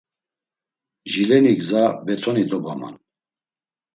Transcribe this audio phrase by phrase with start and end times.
[1.15, 2.95] Jileni gza, betoni dobaman.